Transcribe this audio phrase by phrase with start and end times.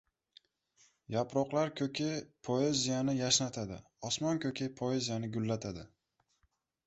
[1.15, 2.07] Yaproqlar ko‘ki
[2.47, 3.77] poeziyani yashnatadi,
[4.11, 5.85] osmon ko‘ki poeziyani gullatadi.